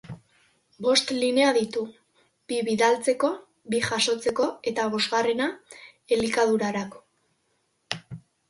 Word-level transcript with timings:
Bost 0.85 1.11
linea 1.17 1.49
ditu: 1.57 1.83
bi 2.53 2.57
bidaltzeko, 2.71 3.31
bi 3.75 3.83
jasotzeko 3.91 4.49
eta 4.73 4.89
bosgarrena 4.95 5.51
elikadurarako. 6.19 7.07